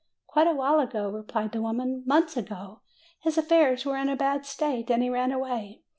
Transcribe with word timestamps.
quite 0.25 0.47
a 0.47 0.51
while 0.55 0.79
ago," 0.79 1.11
replied 1.11 1.51
the 1.51 1.61
woman. 1.61 2.01
"Months 2.07 2.35
ago. 2.35 2.81
His 3.19 3.37
affairs 3.37 3.85
were 3.85 3.97
in 3.97 4.09
a 4.09 4.15
bad 4.15 4.47
state, 4.47 4.89
and 4.89 5.03
he 5.03 5.11
ran 5.11 5.31
away. 5.31 5.83